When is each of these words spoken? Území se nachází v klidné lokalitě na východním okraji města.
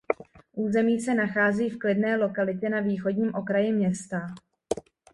Území 0.53 1.01
se 1.01 1.13
nachází 1.15 1.69
v 1.69 1.79
klidné 1.79 2.17
lokalitě 2.17 2.69
na 2.69 2.79
východním 2.79 3.35
okraji 3.35 3.71
města. 3.71 4.27